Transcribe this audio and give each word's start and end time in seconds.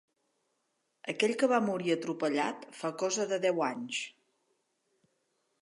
Aquell 1.13 1.33
que 1.43 1.49
va 1.51 1.59
morir 1.67 1.93
atropellat 1.97 2.67
fa 2.81 2.93
cosa 3.05 3.29
de 3.35 3.41
deu 3.47 3.65
anys. 3.71 4.03